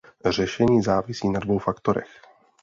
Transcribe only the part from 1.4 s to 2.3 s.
faktorech.